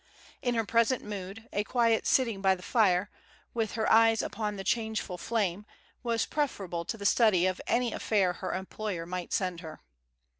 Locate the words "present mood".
0.65-1.47